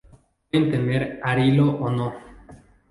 Pueden 0.49 0.71
tener 0.71 1.19
arilo 1.21 1.69
o 1.77 1.91
no. 1.91 2.11